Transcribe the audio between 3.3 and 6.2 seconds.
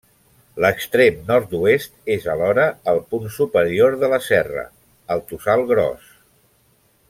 superior de la serra, al Tossal Gros.